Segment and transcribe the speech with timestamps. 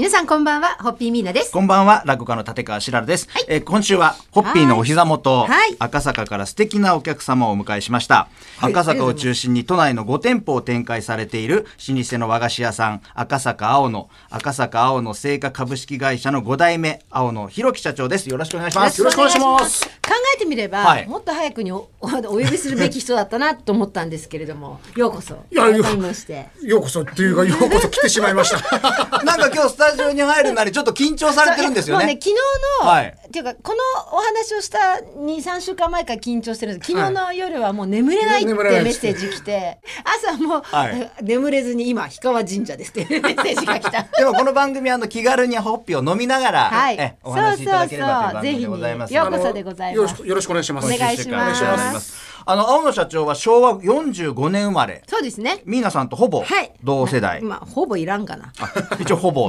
[0.00, 1.52] 皆さんこんばんは、ホッピーミーナです。
[1.52, 5.76] こんばんは落語家の立川しららです、えー今週はホッピーのお膝元、はい。
[5.78, 8.30] 赤坂から素敵なお客様をお迎えしました、
[8.62, 14.08] 赤坂を中心に都内の5店舗を展開されている老舗の和菓子屋さん赤坂青野。
[14.30, 18.30] 赤坂青野製菓株式会社の5代目青野弘樹社長です。
[18.30, 18.98] よろしくお願いします。
[19.02, 19.84] よろしくお願いします。
[19.86, 25.44] 考えてみれば、はいもっと早くにおおお呼びするべき人だったなと思ったんですけれども、ようこそ。
[25.50, 25.84] いやいや。
[25.84, 26.48] 改めまして。
[26.62, 28.80] ようこそっていうかようこそ来てしまいました。
[29.24, 32.04] なんか今日スタジオに入るなりちょっと緊張されてるんですよね。
[32.04, 32.34] もうね、昨日
[32.82, 33.78] の、はいっていうか、この
[34.12, 34.78] お話をした
[35.16, 39.78] 2、3週間前から緊張してるんです昨日の夜はもう眠れないってメッセージ来て、
[40.26, 44.02] 朝もう、はい眠れずに今、氷川神社ですっていう メッセージが来た。
[44.18, 50.92] でもこの番組はあの気軽にホッピーを飲みながら、はいえお話しいただければという番組でございますようこそでございますよろしくお願いします。
[50.92, 55.62] お願いしますあの青野社長は昭和45年生まれそうですね。
[55.66, 56.72] ミーナさんとほぼはい。
[56.82, 58.52] 同世代、まあ、ほぼいらんかな。
[58.58, 59.48] あ一応ほぼ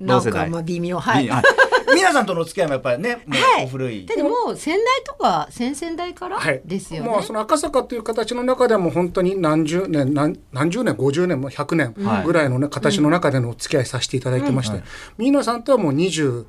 [0.00, 0.98] 同世代なんかまあ微妙。
[0.98, 1.26] はい。
[1.26, 6.60] いはいミーナさんとのお付き合いもやっぱりねもう古い、だってもう先代とか先々代からはい。
[6.64, 7.08] ですよね。
[7.08, 14.82] もうその赤坂という形の中ではもう本当に何十年何何十年50年も100年はいぐらいのね形の中でのお付き合いさせていただいてまして、
[15.16, 16.44] ミーナさんとはもう25、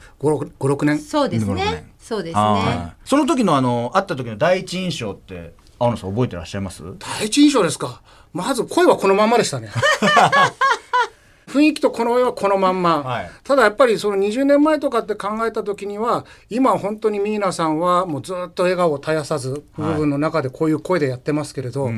[0.60, 1.00] 6年。
[1.00, 1.92] そうです25年ね。
[2.00, 2.94] そうですはね。
[3.06, 6.84] いその時のあの会った時の第一印象って青野さん覚えてらっしゃいます？
[7.00, 8.02] 第一印象ですか。
[8.34, 9.70] まず声はこのまんまでしたね。
[11.50, 13.32] 雰囲気とこの声はこのまんま、はい。
[13.44, 21.92] ただやっぱりその20年前とかって考えた時には今本当にミーナさんはもうずっと笑顔を絶やさず部分の中でこういう声でやってますけれど、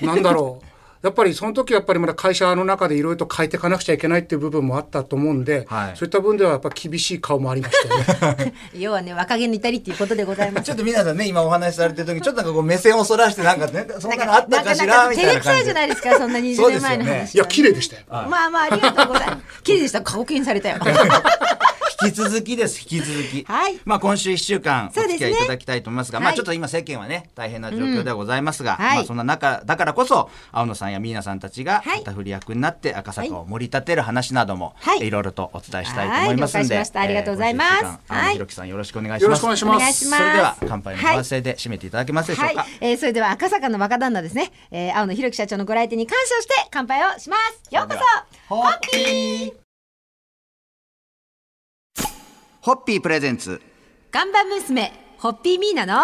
[0.00, 8.54] なんだろうやっぱりその時はやっぱりまだ会社の中でいろいろと変えていかなくちゃいけないっていう部分もあったと思うんで、はいそういった分ではやっぱ厳しい顔もありましたよね。
[8.74, 10.64] 要はね若気の至りっていうことでございます。
[10.64, 17.30] ちょっと皆さんね今お話しされてる時ちょっとなんかこう目線をそらしてなんかねそんなのあったかしらみたいな感じでいじゃないですかそんな20年前の話はね。
[17.34, 18.02] いや綺麗でしたよ。
[18.08, 19.62] まあまあありがとうございます。
[19.62, 20.02] 綺麗でした。
[20.02, 20.76] 顔金されたよ。
[22.02, 22.80] 引き続きです。
[22.80, 23.78] 引き続き、はい。
[23.84, 26.36] まあ今週1週間お付き合いいただきたいと思いますがまあはい。
[26.36, 28.96] ちょっと今世間はね大変な状況ではございますが、はい。
[28.98, 31.98] まあそんな中だからこそ青野さんやミーナさんたちがはい。
[31.98, 35.06] 旗振り役になって赤坂を盛り立てる話なども、はい。
[35.06, 36.84] いろいろとお伝えしたいと思いますんで、はい。
[36.84, 37.00] しました。
[37.00, 37.70] ありがとうございます。
[37.70, 39.38] えー今週一週間青野はい弘樹さんよろしくお願いしよろます。
[39.38, 39.76] しくお願いします。
[39.76, 40.18] お願いします。
[40.18, 47.36] それでは乾杯のご発声で締めていただけますでしょうか、はい、えーそれでは赤坂の若旦那ですね、えー青野弘樹社長のご来店に感謝をして乾杯をしま
[47.68, 47.74] す。
[47.74, 48.54] ようこそ。
[48.54, 49.65] ホッピー
[52.66, 53.62] ホッピープレゼンツ
[54.10, 56.02] 看板娘ホッピーミーナの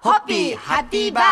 [0.00, 1.24] ホッピーハッピーバー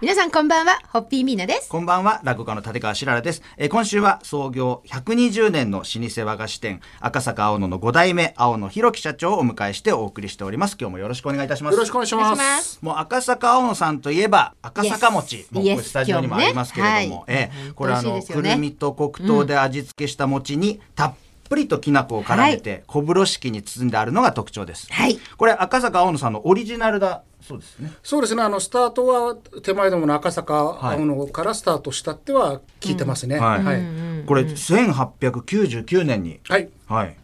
[0.00, 3.42] 皆さんこんばんはホッピーミーナですこんばんは、落語家の立川しららです。
[3.58, 10.78] えー今週は創業120年の老舗和菓子店、赤坂青野の5代目、青野弘樹社長をお迎えしてお送りしております。
[10.80, 11.74] 今日もよろしくお願いいたします。
[11.74, 12.20] よろしくお願いしま。
[12.22, 21.31] お願いしますもう赤坂青野さんといえば赤坂餅、もうこれ Yes スタジオにもありますけれども、今日もねええこれあの、ねくるみと黒糖で味付けした餅にたっぷり
[21.68, 24.86] ときな粉を絡めて、小風呂敷に包んであるのが特徴です。
[24.90, 27.92] はいこれ赤坂青野さんのオリジナルだそうですね。
[28.02, 28.42] そうですね。
[28.42, 33.38] あのスタートは手前どもの赤坂青野からスタートしたっては聞いてますね。
[33.38, 33.82] はいはい。
[34.26, 36.68] これ1899年に、はい。
[36.86, 37.16] はい。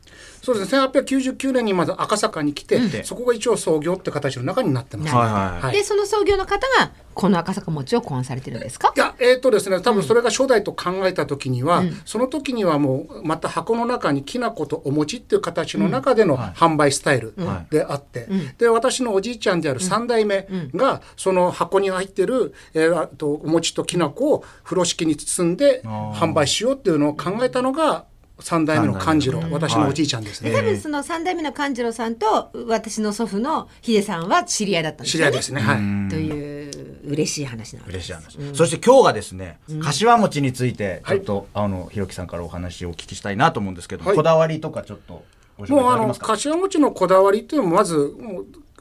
[0.43, 0.81] そうですね。
[0.81, 3.05] 1899年にまず赤坂に来て、うん。
[3.05, 5.15] そこが一応創業って形の中になってます。
[5.15, 5.77] はいはいはい。
[5.77, 8.93] でその創業の方がこの赤坂餅を考案されてるんですか？
[8.97, 17.35] いや、えーとですね、多分それが初代と考えた時には、その時にはもうまた箱の中にきな粉とお餅っていう形の中での販売スタイル
[17.71, 28.05] であって、で私のおじいちゃんである3代目がその箱に入ってる、えーあとお餅ときな粉を風呂敷に包んで販売しようっていうのを考えたのが
[28.39, 30.51] 3代目の勘次郎私のおじいちゃんですね。
[30.51, 35.31] で多分その3代目の勘次郎さんと私の祖父のヒデさんは知り合いだったんですよね。
[35.31, 35.61] 知り合いですね。
[35.61, 36.11] はい。
[36.11, 37.95] という嬉しい話なんです。
[37.95, 44.17] 嬉しい話、そして今日がですね、柏餅についてちょっと、あのひろきさんからお話をお聞きしたいなと思うんですけど、はい。
[44.17, 45.25] こだわりとかちょっと
[45.67, 48.15] もうあの柏餅のこだわりっていうのもまず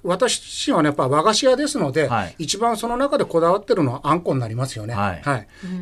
[0.04, 2.36] もう私はねやっぱ和菓子屋ですので、はい。
[2.38, 4.94] 一番その中でこだわってるのはあんこになりますよね。
[4.94, 5.24] はい。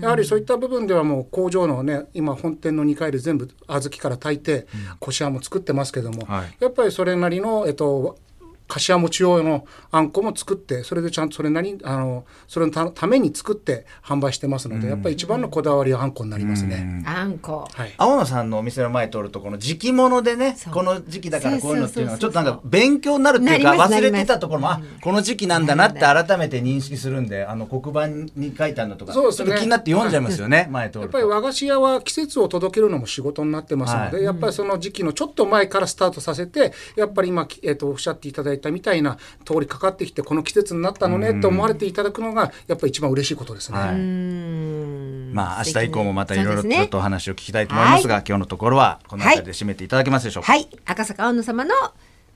[0.01, 4.67] やはりそういった部分ではもう工場のね今本店の2階で全部小豆から炊いて、
[4.99, 6.55] こしあんも作ってますけども、はい。
[6.59, 8.17] やっぱりそれなりのえっと
[8.67, 17.03] 柏餅用のあんこも作ってそれでちゃんとそれなりにあのそれのたために作って販売してますので、やっぱり一番のこだわりはあんこになりますね。
[17.05, 17.67] あんこ。
[17.73, 17.93] はい。
[17.97, 28.07] 青野さんのお店の前通るとこの時期物でねこの時期だからこういうのっていうのはちょっとなんか勉強になるっていうか忘れてたところもあこの時期なんだなって改めて認識するんであの黒板
[28.39, 29.51] に書いてあるのとかそうですね。
[29.51, 31.17] と気になって読んじゃいますよね前通ると。
[31.19, 34.25] やっぱり和菓子屋は季節を届けるのも仕事になってますので、はい。
[34.25, 43.77] やっぱりその時期のちょっと前からスタートさせてやっぱり今、えー、とおっしゃっていただいいたみたいな通りかかってきてこの季節になったのねって思われていただくのがやっぱり一番嬉しいことですね。
[43.77, 43.89] はい。
[43.91, 45.31] うん。
[45.33, 50.51] まあ明日以降もまたいろいろちょっとお話を聞きたいと思いますが、今日のところはこの辺りで締めていただけますでしょうか？
[50.51, 50.67] はい。
[50.85, 51.73] 赤坂青野様の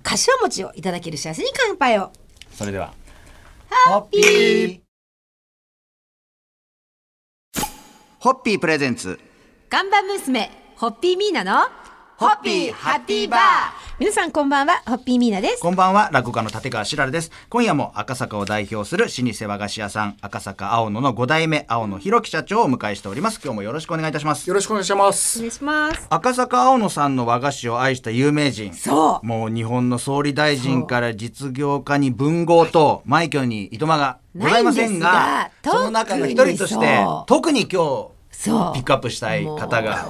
[0.03, 2.11] 柏餅をいただける幸せに乾杯を。
[2.51, 2.93] それでは。
[3.87, 4.79] ホッピー。
[8.19, 9.19] ホッピープレゼンツ。
[9.69, 11.67] 看板娘ホッピーミーナの
[12.19, 13.39] ホッピーハッピーバー
[13.97, 17.31] 皆さんこんばんはホッピーミーナですこんばんは、落語家の立川しらるです。
[17.47, 23.39] 今夜も赤坂を代表する老舗和菓子屋さん、赤坂青野の5代目青野博樹社長をお迎えしております。
[23.41, 24.49] 今日もよろしくお願いいたします。
[24.49, 25.39] よろしくお願いします。
[25.39, 28.73] お願いします赤坂青野さんの和菓子を愛した有名人。
[28.73, 40.05] そうもう日本の総理大臣から実業家に文豪と枚挙にいとまがございませんが、がその中の一人として特に今そう日ピックアップしたい方が、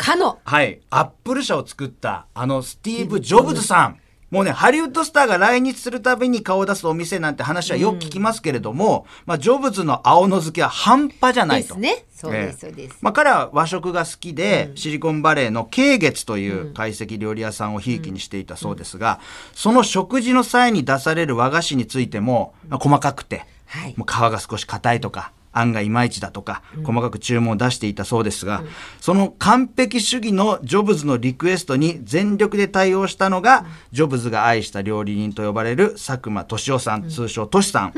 [0.00, 0.38] かの。
[0.44, 4.00] はい、アップル社を作ったあのスティーブ・ジョブズさん。
[4.30, 11.74] もうね、ハリウッドスターが来日するたびに顔を出すお店なんて話はよく聞きますけれども、まあ、ジョブズの青の好きは半端じゃないと。
[11.74, 12.04] ですね。
[12.14, 12.98] そうですええそうです。
[13.00, 19.18] まあ、彼は和食が好きで、シリコンバレーの慶月という懐石料理屋さんをひいきにしていたそうですが、
[19.52, 23.94] その食事の際に出される和菓子についても、まあ、細かくて、はい。
[23.96, 28.62] もう皮が少し硬いとか、あんがいまいちだとか、細かく注文を出していたそうですが、
[29.00, 37.92] その完璧主義のジョブズのリクエストに全力で対応したのが、ジョブズが愛した料理人と呼ばれる佐久間俊夫さん、通称トシさん,、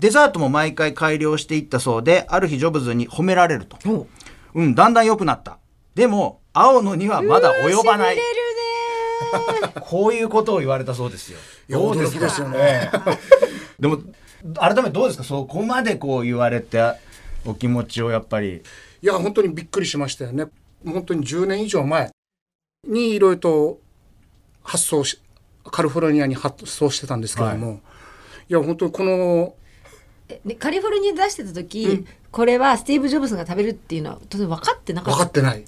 [0.00, 3.78] デザートも毎回改良していったそうで、ある日ジョブズに褒められると。
[4.54, 4.62] う。
[4.62, 5.58] ん、だんだん良くなった。
[5.94, 8.18] でも、青野にはまだ及ばない。
[9.80, 11.38] こういうことを言われたそうですよ。
[11.68, 12.58] いやどう驚きですよね。
[12.58, 13.18] ええ
[13.78, 13.98] でも、
[14.58, 15.24] 改めてどうですか？
[15.24, 16.82] そこまでこう言われて、
[17.46, 18.62] お気持ちをやっぱり。
[19.02, 20.46] いや本当にびっくりしましたよね。
[20.84, 22.10] 本当に10年以上前
[22.86, 23.80] にいろいろと
[24.62, 25.20] 発送し
[25.64, 27.80] カリフォルニアに発送してたんですけれども、
[28.48, 29.54] い、や本当にこの
[30.28, 35.64] えでカリフォルニアで出してた時、これはスティーブ・ジョブズが食べるっていうのは当然分かってなかった分かってない。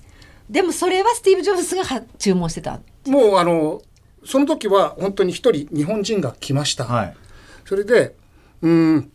[0.48, 3.82] でもそれはスティーブ・ジョブズがは注文してたもうあの
[4.24, 6.84] その時は本当に一人日本人が来ました。
[6.84, 7.16] はい。
[7.64, 8.14] それで
[8.62, 9.12] うーん。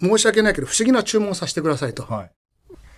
[0.00, 2.02] 申し訳ないけど不思議な注文をさせてくださいと。
[2.04, 2.30] はい。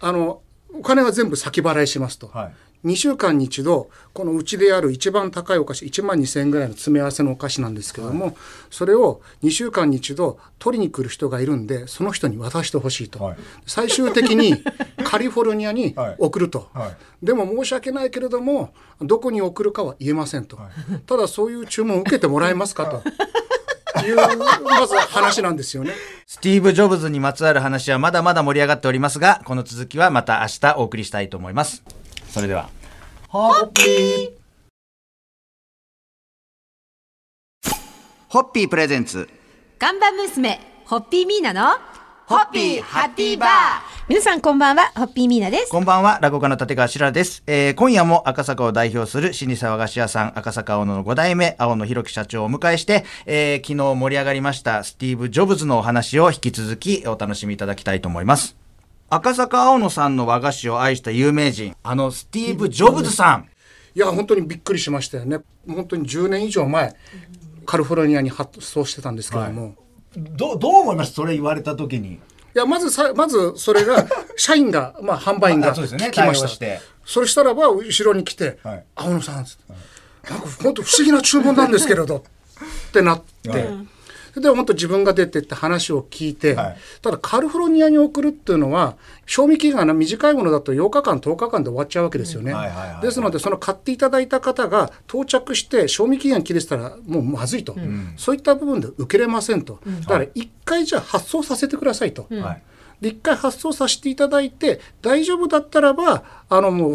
[0.01, 0.41] あの
[0.75, 2.29] お金は全部先払いしますと。
[2.29, 2.55] はい。
[2.85, 8.37] 2週間に一度このうちである一番高いお菓子1万2,000円ぐらいの詰め合わせのお菓子なんですけども、
[8.71, 13.37] それを2週間に一度取りに来る人がいるんでその人に渡してほしいと、はい。
[13.67, 14.65] 最終的に
[15.05, 16.17] カリフォルニアにはい。
[16.19, 17.25] 送ると、はい。
[17.25, 20.59] でも申し訳ないけれどもどこに送るかは言えませんと、
[21.07, 23.03] ただそういう注文を受けてもらえますかと
[24.01, 25.93] いうまず話なんですよね。
[26.27, 31.83] スティーブ・ジョブズにまつわる話はまだまだ盛り上がっておりますが、この続きはまた明日お送りしたいと思います。
[32.31, 32.71] それでは。
[33.29, 34.33] ホッピー
[38.29, 39.29] ホッピープレゼンツ。
[39.79, 41.77] 看板娘ホッピーミーナの
[42.33, 43.51] ホッピーハッピーバー
[44.09, 47.43] 皆さんこんばんはホッピーミーナですこんばんは、落語家の立川しららです。
[47.47, 58.57] えー今夜も赤坂を代表する老舗和菓子屋さん、赤坂青野の5代目、青野博樹社長をお迎えして、えー昨日盛り上がりましたスティーブ・ジョブズのお話を引き続きお楽しみいただきたいと思います。
[59.11, 63.49] 赤坂青野さんの和菓子を愛した有名人、あのスティーブ・ジョブズさん。
[63.95, 65.41] いや本当にびっくりしましたよね。
[65.69, 66.97] 本当に10年以上前
[67.67, 69.75] カリフォルニアに発送してたんですけれども、
[70.17, 71.13] どどう思います？
[71.13, 72.15] それ言われた時に。
[72.15, 72.19] い
[72.59, 74.07] やまずさまずそれが
[74.37, 76.11] 社員がまあ販売員があそうですね。
[76.11, 76.49] 来ました。
[76.49, 76.81] て。
[77.05, 79.73] それしたらば後ろに来てはい「青野さん」つって
[80.31, 82.23] 「なんか本当不思議な注文なんですけれど」っ
[82.93, 83.89] てなって、はい
[84.35, 86.77] で本当自分が出てって話を聞いて、はい。
[87.03, 88.97] ただカリフォルニアに送るっていうのは
[89.27, 92.55] 賞味期限が短いものだと8日間10日間で終わっちゃうわけですよね。
[93.03, 97.77] ですのでその買っていただいた方が到着して賞味期限切れてたらもうまずいと、
[98.17, 102.27] そういった部分で受けれませんと、だから一回じゃあ発送させてくださいと。
[102.31, 102.63] はい。
[103.03, 106.95] で一回発送させていただいて大丈夫だったらばあのもう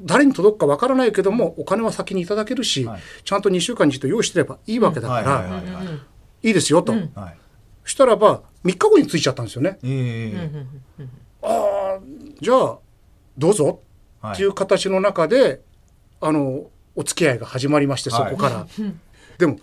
[0.00, 3.00] 誰に届くかわからないけどもお金は先にいただけるし、はい。
[3.24, 5.62] ちゃんと2週間に一度用意してればいいわけだから、
[6.42, 6.52] いはいはいはいはい。
[6.52, 7.38] いですよと、はい。
[7.84, 9.78] したらば3日後に着いちゃったんですよね。
[9.82, 10.64] ええ。
[12.40, 12.78] じゃあ
[13.38, 13.80] どうぞ。
[14.20, 14.34] はい。
[14.34, 15.62] っていう形の中で、
[16.20, 18.66] あのお付き合いが始まりましてそこから。
[19.38, 19.58] でも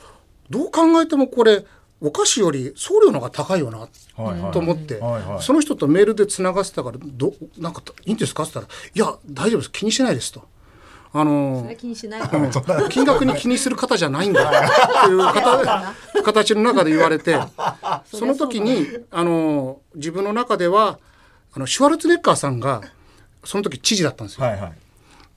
[0.50, 1.66] どう考えてもこれ
[2.02, 3.88] お菓子より送料の方が高いよなは
[4.36, 4.52] いはい。
[4.52, 8.44] と思って、はいはいその人とメールでつながってたからどなんかいいんですか？
[8.44, 9.72] って言ったら「いや大丈夫です。
[9.72, 10.48] 気にしないです」と。
[11.20, 12.52] あのそれ気にしないうん
[12.90, 15.94] 金額に気にする方じゃないんだっていう方
[16.24, 17.40] 形の中で言われて
[18.14, 21.00] その時にあの自分の中では
[21.56, 22.82] あのシュワルツェネッカーさんが
[23.44, 24.46] その時知事だったんですよ。
[24.46, 24.72] はいはい。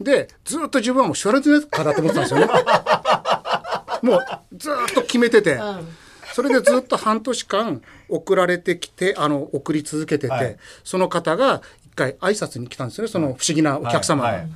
[0.05, 2.53] でずっと自分はもうシュワルツェネッカーだと思ってたんですよね。
[4.03, 5.61] もうずーっと決めてて、
[6.35, 14.29] それでずっと半年間送られてきてあの送り続けてて、はいその方が一回挨拶に来たんですよねその不思議なお客様が。
[14.29, 14.51] はい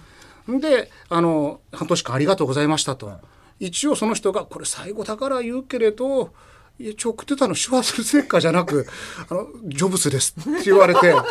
[0.48, 3.12] であの半年間ありがとうございましたと、
[3.58, 6.32] 一応その人がこれ最後だから言うけれど
[6.78, 8.86] 一応送ってたのシュワーツェネッカーじゃなく
[9.30, 11.14] あのジョブスですって言われて。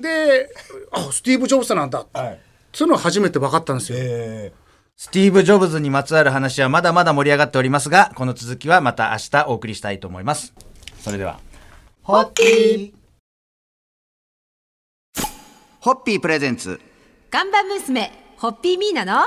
[0.00, 0.48] で
[0.92, 2.40] あスティーブ・ジョブスなんだ、はい。
[2.72, 3.98] そういうのは初めて分かったんですよ。
[4.00, 4.52] え。
[4.96, 10.52] スティーブ・ジョブズにまつわる話はまだまだ盛り上がっておりますが、この続きはまた明日お送りしたいと思います。
[11.00, 11.40] それでは、
[12.02, 12.92] ホッピー。
[15.80, 16.80] ホッピープレゼンツ。
[17.30, 19.22] 看板娘、ホッピーミーナの、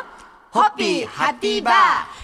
[0.52, 1.74] ホッピーハッピーバー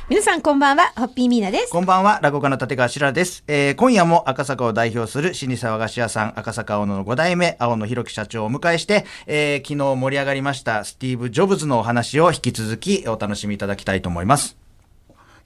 [0.10, 1.72] 皆さんこんばんは、ホッピーミーナです。
[1.72, 3.46] こんばんは、落語家の立川しららです。
[3.48, 14.59] えー今夜も赤坂を代表する老舗和菓子屋さん、赤坂青野の5代目、青野博樹社長をお迎えして、えー昨日盛り上がりましたスティーブ・ジョブズのお話を引き続きお楽しみいただきたいと思います。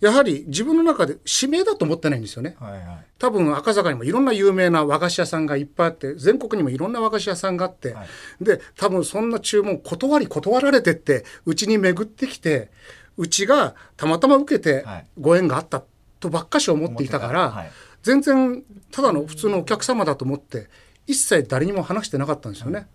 [0.03, 2.57] やはり自分の中で指名だと思ってないんですよね。
[2.59, 3.05] ーはいはい。
[3.17, 7.95] 多分赤坂にもいろんな有名な和菓子屋さんがいっぱいあって全国にもいろんな和菓子屋さんがあって、
[8.41, 12.69] で多分そんな注文断り断られてってうちに巡ってきて
[13.15, 15.05] うちがたまたま受けてはい。
[15.17, 15.81] ご縁があった
[16.19, 17.71] とばっかし思っていたから、はい。
[18.01, 20.67] 全然ただの普通のお客様だと思って
[21.07, 22.87] 一切誰にも話してなかったんですよね。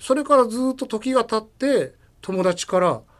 [0.00, 3.02] それからずっと時が経って友達から「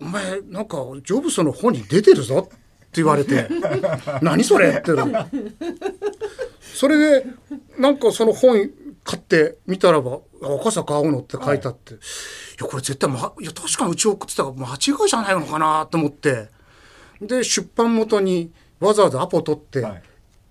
[0.00, 3.48] お前なんかジョブズの本に出てるぞ」って言われて
[4.22, 4.92] 「何それ?」って
[6.74, 7.26] それで
[7.78, 8.70] なんかその本
[9.04, 10.18] 買って見たらば
[10.60, 11.96] 「赤坂青野」って書いてあって、い、
[12.60, 16.48] やこれ絶対、ま、いや確かにうち送ってたから間違いじゃないのかなと思って。
[17.20, 20.02] で出版元にわざわざアポ取ってはい。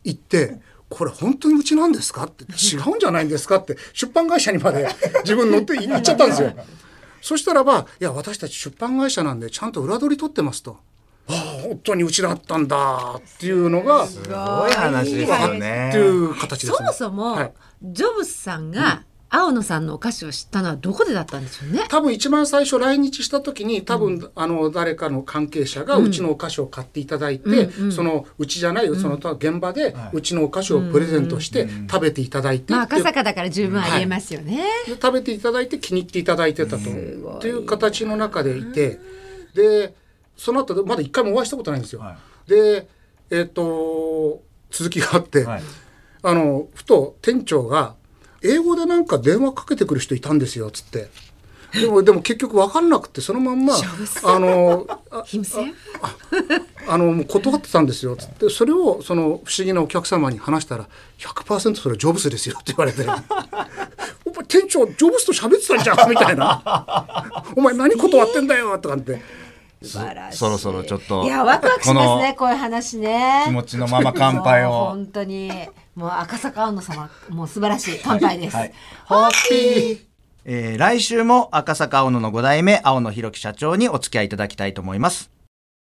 [0.06, 0.60] 行って。
[0.88, 2.24] これ本当にうちなんですか？
[2.26, 2.44] って。
[2.44, 3.58] 違うんじゃないんですか？
[3.58, 3.76] って。
[3.94, 4.88] 出版会社にまで
[5.24, 6.54] 自分乗って行っちゃったんですよ。
[7.26, 10.78] そしたらば「いや私たち出版会社なんでちゃんと裏取り取ってます」と。
[11.28, 15.98] ああ本当にうちだったんだっていうのがすごい話ですよねって。
[15.98, 16.78] いう形ですね。
[16.78, 19.04] そもそも、はいジョブスさんが、
[19.36, 21.86] 青野さんのお菓子を知ったのはどこでだったんでしょうね？
[21.90, 33.02] 多分一番最初来日した時に多分、あの誰かの関係者がうちのお菓子を買っていただいて、そのうちじゃないその現場でうちのお菓子をプレゼントして食べていただいてまあっていう。
[33.02, 34.64] 赤坂だから十分ありえますよね。
[34.88, 36.78] で食べていただいて気に入っていただいてたと。
[36.78, 39.00] っていう形の中でいて。
[39.54, 39.94] で
[40.38, 42.02] その後まだ一回もお会いしたことないんですよ。
[42.02, 42.88] はで
[43.32, 45.62] えっ、と続きがあって、はい。
[46.24, 47.96] あのふと店長が
[48.46, 51.10] 「英語でなんか電話かけてくる人いたんですよ」っつって。
[51.74, 55.26] でもでも結局分かんなくてそのまんまあのあ
[56.88, 58.50] あのもう断ってたんですよつって。
[58.50, 60.88] それをその不思議なお客様に話したら
[61.18, 63.04] 100%それジョブスですよって言われて。
[64.26, 67.44] お前店長ジョブスと喋ってたんじゃん みたいな。
[67.56, 69.22] お前何断ってんだよとかって。
[70.32, 73.44] そろそろちょっといやワクワクしますねこういう話ね。
[73.46, 74.70] 気持ちのまま乾杯を。
[74.92, 75.52] 本当に
[75.96, 78.74] もう赤坂青野様もう素晴らしい乾杯です、はい。
[79.06, 80.00] ホッピー。
[80.48, 85.35] えー来週も赤坂青野の5代目青野博樹社長にお付き合いいただきたいと思います。